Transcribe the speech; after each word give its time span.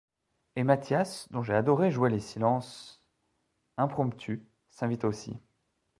Et 0.55 0.63
Mathias, 0.63 1.27
dont 1.29 1.43
j’ai 1.43 1.53
adoré 1.53 1.91
jouer 1.91 2.09
les 2.09 2.19
silences……… 2.19 3.03
impromptus, 3.77 4.41
s’invite 4.71 5.03
aussi. 5.05 5.37